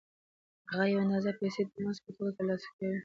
[0.69, 2.97] هغه یوه اندازه پیسې د مزد په توګه ترلاسه کوي